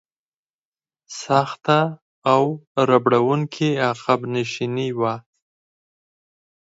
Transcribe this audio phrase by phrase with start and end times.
[1.21, 1.79] سخته
[2.31, 2.43] او
[2.89, 5.15] ربړونکې عقب نشیني وه.